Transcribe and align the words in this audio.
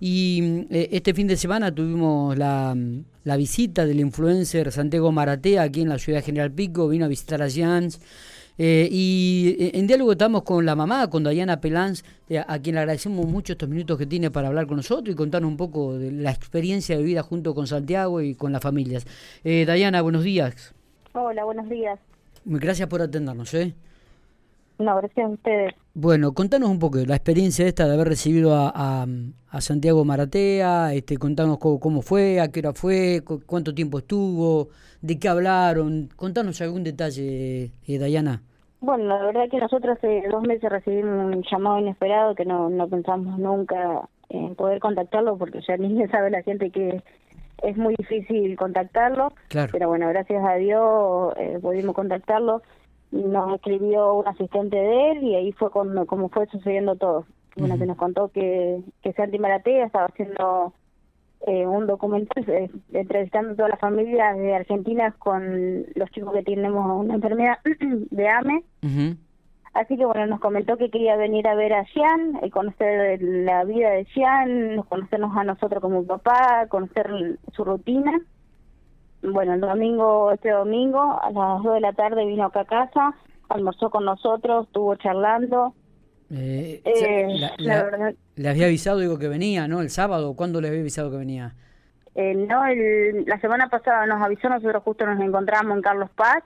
Y 0.00 0.40
mm, 0.42 0.74
eh, 0.74 0.88
este 0.92 1.14
fin 1.14 1.26
de 1.26 1.36
semana 1.36 1.74
tuvimos 1.74 2.36
la, 2.36 2.74
mm, 2.74 3.04
la, 3.24 3.36
visita 3.36 3.84
del 3.84 4.00
influencer 4.00 4.70
Santiago 4.72 5.12
Maratea 5.12 5.62
aquí 5.62 5.82
en 5.82 5.88
la 5.88 5.98
ciudad 5.98 6.18
de 6.18 6.24
General 6.24 6.52
Pico, 6.52 6.88
vino 6.88 7.04
a 7.04 7.08
visitar 7.08 7.42
a 7.42 7.50
Jans. 7.50 8.00
Eh, 8.60 8.88
y 8.90 9.56
eh, 9.60 9.70
en 9.74 9.86
diálogo 9.86 10.12
estamos 10.12 10.42
con 10.42 10.66
la 10.66 10.74
mamá, 10.74 11.08
con 11.08 11.22
Dayana 11.22 11.60
Pelanz, 11.60 12.02
a 12.46 12.58
quien 12.58 12.74
le 12.74 12.80
agradecemos 12.80 13.24
mucho 13.26 13.52
estos 13.52 13.68
minutos 13.68 13.96
que 13.96 14.06
tiene 14.06 14.30
para 14.30 14.48
hablar 14.48 14.66
con 14.66 14.78
nosotros 14.78 15.12
y 15.12 15.16
contarnos 15.16 15.48
un 15.48 15.56
poco 15.56 15.96
de 15.96 16.10
la 16.10 16.32
experiencia 16.32 16.96
de 16.96 17.04
vida 17.04 17.22
junto 17.22 17.54
con 17.54 17.66
Santiago 17.68 18.20
y 18.20 18.34
con 18.34 18.52
las 18.52 18.60
familias. 18.60 19.06
Dayana, 19.44 20.02
buenos 20.02 20.24
días. 20.24 20.74
Hola, 21.12 21.44
buenos 21.44 21.68
días. 21.68 21.98
Gracias 22.44 22.88
por 22.88 23.02
atendernos. 23.02 23.52
¿eh? 23.54 23.74
No, 24.78 24.96
gracias 24.96 25.26
a 25.26 25.28
ustedes. 25.28 25.74
Bueno, 25.94 26.32
contanos 26.32 26.70
un 26.70 26.78
poco 26.78 26.98
la 26.98 27.16
experiencia 27.16 27.66
esta 27.66 27.86
de 27.86 27.94
haber 27.94 28.08
recibido 28.08 28.54
a, 28.54 29.04
a, 29.50 29.60
Santiago 29.60 30.04
Maratea, 30.04 30.94
este, 30.94 31.16
contanos 31.16 31.58
cómo, 31.58 32.02
fue, 32.02 32.40
a 32.40 32.48
qué 32.48 32.60
hora 32.60 32.72
fue, 32.72 33.22
cuánto 33.46 33.74
tiempo 33.74 33.98
estuvo, 33.98 34.68
de 35.02 35.18
qué 35.18 35.28
hablaron, 35.28 36.08
contanos 36.14 36.60
algún 36.60 36.84
detalle, 36.84 37.72
eh, 37.86 37.98
Dayana. 37.98 38.42
Bueno, 38.80 39.04
la 39.06 39.24
verdad 39.24 39.48
que 39.50 39.58
nosotros 39.58 39.98
hace 39.98 40.22
dos 40.30 40.42
meses 40.42 40.70
recibimos 40.70 41.34
un 41.34 41.42
llamado 41.50 41.80
inesperado 41.80 42.36
que 42.36 42.44
no, 42.44 42.70
no 42.70 42.86
pensamos 42.86 43.36
nunca 43.38 44.08
en 44.28 44.54
poder 44.54 44.78
contactarlo 44.78 45.36
porque 45.36 45.60
ya 45.66 45.76
ni 45.78 46.06
sabe 46.08 46.30
la 46.30 46.42
gente 46.42 46.70
que 46.70 47.02
es 47.64 47.76
muy 47.76 47.96
difícil 47.98 48.56
contactarlo, 48.56 49.32
claro. 49.48 49.70
pero 49.72 49.88
bueno, 49.88 50.08
gracias 50.10 50.44
a 50.44 50.54
Dios 50.54 51.34
eh, 51.36 51.58
pudimos 51.60 51.96
contactarlo 51.96 52.62
nos 53.10 53.54
escribió 53.54 54.14
un 54.14 54.28
asistente 54.28 54.76
de 54.76 55.10
él 55.12 55.22
y 55.22 55.34
ahí 55.34 55.52
fue 55.52 55.70
cuando, 55.70 56.06
como 56.06 56.28
fue 56.28 56.46
sucediendo 56.46 56.96
todo. 56.96 57.24
Bueno, 57.56 57.76
que 57.76 57.86
nos 57.86 57.96
contó 57.96 58.28
que, 58.28 58.82
que 59.02 59.12
Santi 59.14 59.38
Maratea 59.38 59.86
estaba 59.86 60.06
haciendo 60.06 60.72
eh, 61.46 61.66
un 61.66 61.86
documental 61.86 62.44
eh, 62.48 62.70
entrevistando 62.92 63.52
a 63.52 63.56
todas 63.56 63.70
las 63.70 63.80
familias 63.80 64.36
de 64.36 64.54
Argentina 64.54 65.12
con 65.18 65.86
los 65.94 66.10
chicos 66.10 66.32
que 66.34 66.42
tenemos 66.42 67.04
una 67.04 67.14
enfermedad 67.14 67.58
de 67.80 68.28
AME. 68.28 68.62
Así 69.74 69.96
que 69.96 70.04
bueno, 70.04 70.26
nos 70.26 70.40
comentó 70.40 70.76
que 70.76 70.90
quería 70.90 71.16
venir 71.16 71.46
a 71.48 71.54
ver 71.54 71.72
a 71.72 71.84
Jean, 71.94 72.38
eh, 72.42 72.50
conocer 72.50 73.20
la 73.22 73.64
vida 73.64 73.90
de 73.90 74.04
Jean, 74.14 74.82
conocernos 74.88 75.36
a 75.36 75.44
nosotros 75.44 75.80
como 75.80 76.04
papá, 76.04 76.66
conocer 76.68 77.38
su 77.52 77.64
rutina 77.64 78.20
bueno, 79.22 79.54
el 79.54 79.60
domingo, 79.60 80.32
este 80.32 80.50
domingo, 80.50 81.18
a 81.20 81.30
las 81.30 81.62
2 81.62 81.74
de 81.74 81.80
la 81.80 81.92
tarde 81.92 82.26
vino 82.26 82.44
acá 82.44 82.60
a 82.60 82.64
casa, 82.64 83.14
almorzó 83.48 83.90
con 83.90 84.04
nosotros, 84.04 84.66
estuvo 84.66 84.94
charlando. 84.96 85.74
Eh, 86.30 86.82
eh, 86.84 87.50
la, 87.58 87.84
verdad... 87.84 88.14
Le 88.36 88.48
había 88.48 88.66
avisado, 88.66 88.98
digo, 88.98 89.18
que 89.18 89.28
venía, 89.28 89.66
¿no? 89.66 89.80
El 89.80 89.90
sábado, 89.90 90.34
¿cuándo 90.34 90.60
le 90.60 90.68
había 90.68 90.80
avisado 90.80 91.10
que 91.10 91.16
venía? 91.16 91.54
Eh, 92.20 92.34
no, 92.34 92.66
el, 92.66 93.26
la 93.26 93.40
semana 93.40 93.68
pasada 93.68 94.04
nos 94.06 94.20
avisó, 94.20 94.48
nosotros 94.48 94.82
justo 94.82 95.06
nos 95.06 95.20
encontramos 95.20 95.76
en 95.76 95.82
Carlos 95.82 96.10
Paz, 96.16 96.42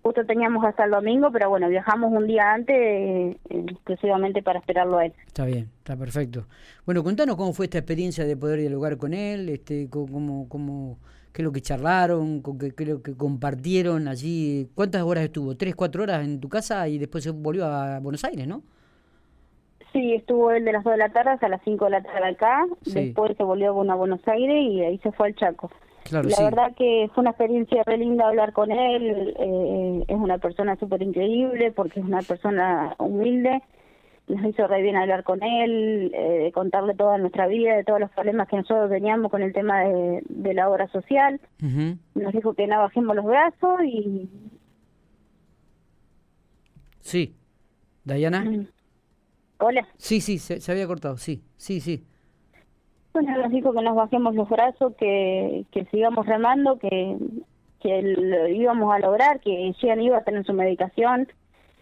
justo 0.00 0.24
teníamos 0.24 0.64
hasta 0.64 0.84
el 0.86 0.92
domingo, 0.92 1.30
pero 1.30 1.50
bueno, 1.50 1.68
viajamos 1.68 2.10
un 2.10 2.26
día 2.26 2.54
antes 2.54 2.74
eh, 2.74 3.36
exclusivamente 3.50 4.42
para 4.42 4.60
esperarlo 4.60 4.96
a 4.96 5.04
él. 5.04 5.12
Está 5.26 5.44
bien, 5.44 5.68
está 5.76 5.94
perfecto. 5.94 6.46
Bueno, 6.86 7.04
contanos 7.04 7.36
cómo 7.36 7.52
fue 7.52 7.66
esta 7.66 7.76
experiencia 7.76 8.24
de 8.24 8.34
poder 8.34 8.60
dialogar 8.60 8.96
con 8.96 9.12
él, 9.12 9.50
este, 9.50 9.90
cómo, 9.90 10.48
cómo, 10.48 10.96
qué 11.34 11.42
es 11.42 11.44
lo 11.44 11.52
que 11.52 11.60
charlaron, 11.60 12.42
qué, 12.58 12.74
qué 12.74 12.86
lo 12.86 13.02
que 13.02 13.14
compartieron 13.14 14.08
allí. 14.08 14.70
¿Cuántas 14.74 15.02
horas 15.02 15.24
estuvo? 15.24 15.54
¿Tres, 15.54 15.74
cuatro 15.74 16.04
horas 16.04 16.24
en 16.24 16.40
tu 16.40 16.48
casa 16.48 16.88
y 16.88 16.96
después 16.96 17.22
se 17.22 17.30
volvió 17.30 17.66
a 17.66 18.00
Buenos 18.00 18.24
Aires, 18.24 18.46
no? 18.46 18.62
Sí, 19.94 20.12
estuvo 20.12 20.50
él 20.50 20.64
de 20.64 20.72
las 20.72 20.82
2 20.82 20.94
de 20.94 20.98
la 20.98 21.08
tarde 21.10 21.30
hasta 21.30 21.48
las 21.48 21.62
5 21.62 21.84
de 21.84 21.90
la 21.92 22.02
tarde 22.02 22.30
acá, 22.30 22.66
después 22.84 23.36
se 23.36 23.44
volvió 23.44 23.70
a 23.80 23.94
Buenos 23.94 24.26
Aires 24.26 24.56
y 24.68 24.80
ahí 24.82 24.98
se 24.98 25.12
fue 25.12 25.28
al 25.28 25.36
Chaco. 25.36 25.70
Claro, 26.02 26.28
la 26.28 26.42
verdad 26.42 26.74
que 26.76 27.08
fue 27.14 27.22
una 27.22 27.30
experiencia 27.30 27.84
re 27.84 27.96
linda 27.96 28.26
hablar 28.26 28.52
con 28.52 28.72
él, 28.72 29.34
eh, 29.38 30.04
es 30.08 30.16
una 30.16 30.38
persona 30.38 30.74
súper 30.76 31.00
increíble 31.00 31.70
porque 31.70 32.00
es 32.00 32.06
una 32.06 32.22
persona 32.22 32.96
humilde, 32.98 33.62
nos 34.26 34.44
hizo 34.44 34.66
re 34.66 34.82
bien 34.82 34.96
hablar 34.96 35.22
con 35.22 35.44
él, 35.44 36.10
eh, 36.12 36.50
contarle 36.52 36.96
toda 36.96 37.16
nuestra 37.16 37.46
vida, 37.46 37.76
de 37.76 37.84
todos 37.84 38.00
los 38.00 38.10
problemas 38.10 38.48
que 38.48 38.56
nosotros 38.56 38.90
teníamos 38.90 39.30
con 39.30 39.42
el 39.42 39.52
tema 39.52 39.84
de, 39.84 40.54
la 40.54 40.68
obra 40.68 40.88
social. 40.88 41.40
Nos 42.16 42.32
dijo 42.32 42.54
que 42.54 42.66
no 42.66 42.78
bajemos 42.78 43.14
los 43.14 43.24
brazos 43.24 43.80
y... 43.84 44.28
Sí. 47.00 47.36
Dayana. 48.04 48.66
Hola. 49.66 49.88
Sí, 49.96 50.20
sí, 50.20 50.38
se, 50.38 50.70
había 50.70 50.86
cortado, 50.86 51.16
sí, 51.16 51.42
sí, 51.56 51.80
sí. 51.80 52.04
Bueno, 53.14 53.34
nos 53.38 53.50
dijo 53.50 53.72
que 53.72 53.80
nos 53.80 53.96
bajemos 53.96 54.34
los 54.34 54.46
brazos, 54.48 54.94
que, 54.98 55.64
que 55.70 55.86
sigamos 55.86 56.26
remando, 56.26 56.78
que, 56.78 57.16
que 57.80 58.02
lo 58.02 58.46
íbamos 58.48 58.94
a 58.94 58.98
lograr, 58.98 59.40
que 59.40 59.72
Jean 59.80 60.02
iba 60.02 60.18
a 60.18 60.24
tener 60.24 60.44
su 60.44 60.52
medicación, 60.52 61.28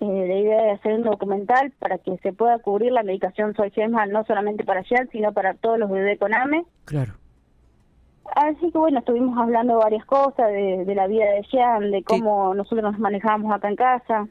eh, 0.00 0.24
la 0.28 0.38
idea 0.38 0.62
de 0.62 0.70
hacer 0.70 0.94
un 0.94 1.02
documental 1.02 1.70
para 1.78 1.98
que 1.98 2.16
se 2.18 2.32
pueda 2.32 2.58
cubrir 2.60 2.92
la 2.92 3.02
medicación 3.02 3.54
Soy 3.54 3.70
no 4.08 4.24
solamente 4.24 4.64
para 4.64 4.82
Jean, 4.82 5.10
sino 5.12 5.32
para 5.34 5.52
todos 5.52 5.78
los 5.78 5.90
bebés 5.90 6.18
con 6.18 6.32
AME. 6.32 6.64
Claro. 6.86 7.12
Así 8.36 8.70
que 8.70 8.78
bueno, 8.78 9.00
estuvimos 9.00 9.36
hablando 9.36 9.76
varias 9.76 10.06
cosas 10.06 10.48
de, 10.48 10.84
de 10.86 10.94
la 10.94 11.08
vida 11.08 11.26
de 11.26 11.42
Jean, 11.52 11.90
de 11.90 12.02
cómo 12.02 12.54
nosotros 12.54 12.92
nos 12.92 12.98
manejábamos 12.98 13.54
acá 13.54 13.68
en 13.68 13.76
casa. 13.76 14.28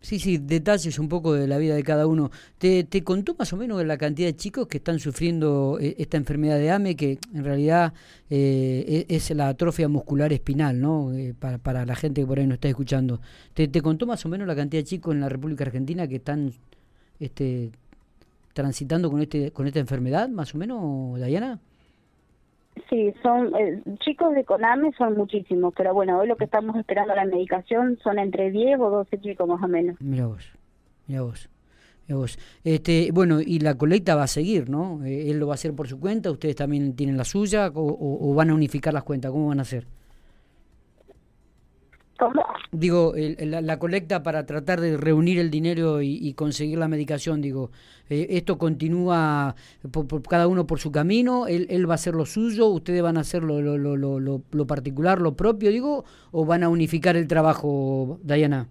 Sí, 0.00 0.20
sí, 0.20 0.38
detalles 0.38 0.98
un 1.00 1.08
poco 1.08 1.34
de 1.34 1.48
la 1.48 1.58
vida 1.58 1.74
de 1.74 1.82
cada 1.82 2.06
uno. 2.06 2.30
¿Te, 2.58 2.84
te 2.84 3.02
contó 3.02 3.34
más 3.36 3.52
o 3.52 3.56
menos 3.56 3.84
la 3.84 3.98
cantidad 3.98 4.28
de 4.28 4.36
chicos 4.36 4.68
que 4.68 4.78
están 4.78 5.00
sufriendo 5.00 5.76
eh, 5.80 5.96
esta 5.98 6.16
enfermedad 6.16 6.56
de 6.56 6.70
AME, 6.70 6.94
que 6.94 7.18
en 7.34 7.44
realidad 7.44 7.92
eh, 8.30 9.06
e, 9.08 9.16
es 9.16 9.30
la 9.32 9.48
atrofia 9.48 9.88
muscular 9.88 10.32
espinal, 10.32 10.80
¿no? 10.80 11.12
Eh, 11.12 11.34
para, 11.38 11.58
para 11.58 11.84
la 11.84 11.96
gente 11.96 12.20
que 12.20 12.26
por 12.28 12.38
ahí 12.38 12.46
no 12.46 12.54
está 12.54 12.68
escuchando. 12.68 13.20
¿Te, 13.54 13.66
¿Te 13.66 13.82
contó 13.82 14.06
más 14.06 14.24
o 14.24 14.28
menos 14.28 14.46
la 14.46 14.54
cantidad 14.54 14.82
de 14.82 14.88
chicos 14.88 15.14
en 15.14 15.20
la 15.20 15.28
República 15.28 15.64
Argentina 15.64 16.06
que 16.06 16.16
están 16.16 16.52
este, 17.18 17.72
transitando 18.54 19.10
con, 19.10 19.20
este, 19.20 19.50
con 19.50 19.66
esta 19.66 19.80
enfermedad, 19.80 20.28
más 20.28 20.54
o 20.54 20.58
menos, 20.58 21.18
Dayana? 21.18 21.60
Sí, 22.88 23.14
son 23.22 23.54
eh, 23.56 23.82
chicos 24.00 24.34
de 24.34 24.44
CONAME 24.44 24.92
son 24.96 25.16
muchísimos, 25.16 25.72
pero 25.76 25.94
bueno, 25.94 26.18
hoy 26.18 26.28
lo 26.28 26.36
que 26.36 26.44
estamos 26.44 26.76
esperando 26.76 27.14
la 27.14 27.24
medicación 27.24 27.98
son 28.02 28.18
entre 28.18 28.50
10 28.50 28.80
o 28.80 28.90
12 28.90 29.20
chicos 29.20 29.48
más 29.48 29.62
o 29.62 29.68
menos. 29.68 29.96
Mira 30.00 30.26
vos, 30.26 30.52
mira 31.06 31.22
vos. 31.22 31.48
Mira 32.06 32.18
vos. 32.18 32.38
Este, 32.64 33.10
bueno, 33.12 33.40
y 33.40 33.58
la 33.60 33.76
colecta 33.76 34.14
va 34.14 34.24
a 34.24 34.28
seguir, 34.28 34.70
¿no? 34.70 35.04
Eh, 35.04 35.30
él 35.30 35.38
lo 35.38 35.46
va 35.46 35.54
a 35.54 35.56
hacer 35.56 35.74
por 35.74 35.88
su 35.88 36.00
cuenta, 36.00 36.30
ustedes 36.30 36.56
también 36.56 36.96
tienen 36.96 37.16
la 37.16 37.24
suya, 37.24 37.70
o 37.74 38.34
van 38.34 38.50
a 38.50 38.54
unificar 38.54 38.94
las 38.94 39.04
cuentas, 39.04 39.30
¿cómo 39.30 39.48
van 39.48 39.58
a 39.58 39.62
hacer? 39.62 39.86
Digo, 42.72 43.14
la, 43.16 43.78
colecta 43.78 44.22
para 44.22 44.44
tratar 44.44 44.80
de 44.80 44.96
reunir 44.96 45.38
el 45.38 45.50
dinero 45.50 46.02
y, 46.02 46.32
conseguir 46.34 46.78
la 46.78 46.88
medicación, 46.88 47.40
digo, 47.40 47.70
eh, 48.10 48.26
¿esto 48.30 48.58
continúa 48.58 49.54
por, 49.92 50.22
cada 50.22 50.48
uno 50.48 50.66
por 50.66 50.80
su 50.80 50.90
camino? 50.90 51.46
¿Él, 51.46 51.66
¿Él, 51.70 51.88
va 51.88 51.94
a 51.94 51.96
hacer 51.96 52.14
lo 52.14 52.26
suyo? 52.26 52.66
¿Ustedes 52.66 53.02
van 53.02 53.16
a 53.16 53.20
hacer 53.20 53.42
lo, 53.42 53.60
lo, 53.60 53.78
lo, 53.78 53.96
lo, 53.96 54.42
lo 54.50 54.66
particular, 54.66 55.20
lo 55.20 55.34
propio, 55.34 55.70
digo? 55.70 56.04
¿O 56.32 56.44
van 56.44 56.62
a 56.62 56.68
unificar 56.68 57.16
el 57.16 57.28
trabajo, 57.28 58.18
Dayana? 58.22 58.68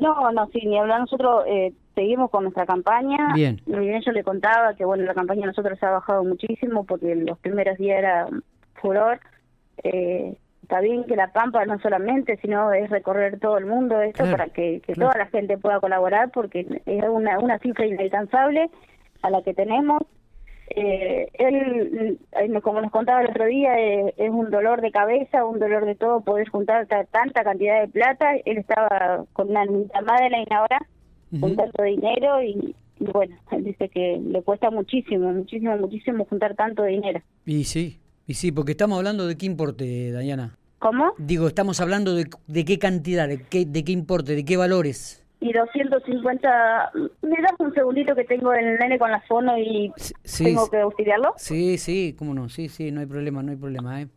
No, 0.00 0.30
no, 0.32 0.46
sí, 0.52 0.60
ni 0.66 0.78
hablar. 0.78 1.00
Nosotros 1.00 1.44
eh, 1.46 1.72
seguimos 1.94 2.30
con 2.30 2.44
nuestra 2.44 2.66
campaña. 2.66 3.32
Bien. 3.34 3.60
Bien, 3.66 4.00
yo 4.02 4.12
le 4.12 4.22
contaba 4.22 4.74
que, 4.74 4.84
bueno, 4.84 5.04
la 5.04 5.14
campaña 5.14 5.46
nosotros 5.46 5.82
ha 5.82 5.90
bajado 5.90 6.24
muchísimo 6.24 6.84
porque 6.84 7.14
los 7.14 7.38
primeros 7.38 7.78
días 7.78 7.98
era 7.98 8.28
furor. 8.74 9.20
Eh, 9.82 10.36
está 10.68 10.82
bien 10.82 11.04
que 11.04 11.16
la 11.16 11.32
Pampa 11.32 11.64
no 11.64 11.78
solamente, 11.78 12.36
sino 12.42 12.74
es 12.74 12.90
recorrer 12.90 13.40
todo 13.40 13.56
el 13.56 13.64
mundo 13.64 14.02
esto 14.02 14.30
para 14.30 14.48
que, 14.48 14.82
toda 14.94 15.16
la 15.16 15.24
gente 15.28 15.56
pueda 15.56 15.80
colaborar 15.80 16.30
porque 16.30 16.66
es 16.84 17.04
una, 17.08 17.38
una 17.38 17.58
cifra 17.58 17.86
inalcanzable 17.86 18.68
a 19.22 19.30
la 19.30 19.40
que 19.42 19.54
tenemos. 19.54 20.02
Eh, 20.68 21.26
él, 21.32 22.18
eh, 22.32 22.60
como 22.60 22.82
nos 22.82 22.92
contaba 22.92 23.22
el 23.22 23.30
otro 23.30 23.46
día, 23.46 23.80
eh, 23.80 24.12
es 24.18 24.28
un 24.28 24.50
dolor 24.50 24.82
de 24.82 24.90
cabeza, 24.90 25.46
un 25.46 25.58
dolor 25.58 25.86
de 25.86 25.94
todo, 25.94 26.20
poder 26.20 26.50
juntar 26.50 26.86
tanta 26.86 27.44
cantidad 27.44 27.80
de 27.80 27.88
plata. 27.88 28.36
Él 28.44 28.58
estaba 28.58 29.24
con 29.32 29.48
una 29.48 29.64
madre 30.04 30.44
ahora, 30.50 30.86
con 31.40 31.56
tanto 31.56 31.82
dinero 31.82 32.42
y, 32.42 32.76
y 33.00 33.04
bueno, 33.06 33.34
él 33.52 33.64
dice 33.64 33.88
que 33.88 34.20
le 34.22 34.42
cuesta 34.42 34.70
muchísimo, 34.70 35.32
muchísimo, 35.32 35.78
muchísimo 35.78 36.26
juntar 36.26 36.54
tanto 36.56 36.82
dinero. 36.84 37.22
Y 37.46 37.64
sí, 37.64 38.00
y 38.28 38.34
sí, 38.34 38.52
porque 38.52 38.72
estamos 38.72 38.98
hablando 38.98 39.26
de 39.26 39.36
qué 39.38 39.46
importe, 39.46 40.12
Dayana. 40.12 40.54
¿Cómo? 40.80 41.14
Digo, 41.16 41.48
estamos 41.48 41.80
hablendo 41.80 42.14
de, 42.14 42.28
de 42.46 42.64
qué 42.66 42.78
cantidad, 42.78 43.26
de 43.26 43.42
qué, 43.42 43.64
de 43.64 43.82
qué 43.82 43.92
importe, 43.92 44.34
de 44.34 44.44
qué 44.44 44.58
valores. 44.58 45.24
Y 45.40 45.50
250... 45.50 46.90
¿Me 47.22 47.36
das 47.40 47.54
un 47.58 47.72
segundito 47.72 48.14
que 48.14 48.24
tengo 48.24 48.52
el 48.52 48.76
nene 48.78 48.98
con 48.98 49.10
la 49.10 49.22
fono 49.22 49.56
y 49.56 49.90
tengo 50.36 50.68
que 50.68 50.78
auxiliarlo? 50.78 51.32
Sí, 51.38 51.78
sí, 51.78 52.14
cómo 52.18 52.34
no, 52.34 52.50
sí, 52.50 52.68
sí, 52.68 52.92
no 52.92 53.00
hay 53.00 53.06
problema, 53.06 53.42
no 53.42 53.50
hay 53.50 53.56
problema, 53.56 54.02
¿eh? 54.02 54.08